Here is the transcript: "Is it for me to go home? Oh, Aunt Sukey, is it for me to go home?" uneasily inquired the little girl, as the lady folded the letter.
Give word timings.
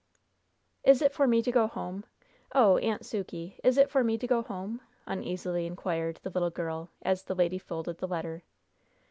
"Is 0.83 1.03
it 1.03 1.13
for 1.13 1.27
me 1.27 1.43
to 1.43 1.51
go 1.51 1.67
home? 1.67 2.05
Oh, 2.55 2.77
Aunt 2.77 3.03
Sukey, 3.03 3.59
is 3.63 3.77
it 3.77 3.87
for 3.91 4.03
me 4.03 4.17
to 4.17 4.25
go 4.25 4.41
home?" 4.41 4.81
uneasily 5.05 5.67
inquired 5.67 6.19
the 6.23 6.31
little 6.31 6.49
girl, 6.49 6.89
as 7.03 7.21
the 7.25 7.35
lady 7.35 7.59
folded 7.59 7.99
the 7.99 8.07
letter. 8.07 8.41